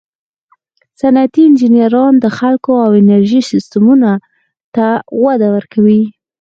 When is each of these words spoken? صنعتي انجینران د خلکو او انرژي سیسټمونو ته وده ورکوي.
صنعتي 0.99 1.41
انجینران 1.47 2.13
د 2.19 2.25
خلکو 2.37 2.71
او 2.85 2.91
انرژي 3.01 3.41
سیسټمونو 3.51 4.11
ته 4.75 4.85
وده 5.23 5.47
ورکوي. 5.55 6.03